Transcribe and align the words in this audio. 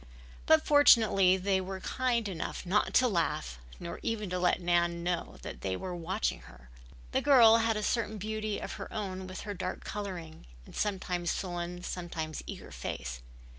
But 0.47 0.65
fortunately 0.65 1.37
they 1.37 1.61
were 1.61 1.79
kind 1.79 2.27
enough 2.27 2.65
not 2.65 2.95
to 2.95 3.07
laugh 3.07 3.59
nor 3.79 3.99
even 4.01 4.31
to 4.31 4.39
let 4.39 4.59
Nan 4.59 5.03
know 5.03 5.37
that 5.43 5.61
they 5.61 5.75
were 5.77 5.95
watching 5.95 6.39
her. 6.39 6.71
The 7.11 7.21
girl 7.21 7.57
had 7.57 7.77
a 7.77 7.83
certain 7.83 8.17
beauty 8.17 8.57
of 8.57 8.71
her 8.81 8.91
own 8.91 9.27
with 9.27 9.41
her 9.41 9.53
dark 9.53 9.83
coloring 9.83 10.47
and 10.65 10.75
sometimes 10.75 11.29
sullen, 11.29 11.83
sometimes 11.83 12.41
eager, 12.47 12.71
face. 12.71 13.21